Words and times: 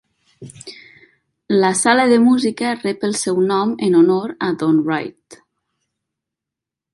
La 1.63 1.75
sala 1.81 2.07
de 2.13 2.17
música 2.27 2.71
rep 2.79 3.05
el 3.09 3.13
seu 3.25 3.37
nom 3.51 3.75
en 3.89 3.99
honor 4.01 4.35
a 4.49 4.51
Don 4.65 4.81
Wright. 4.89 5.39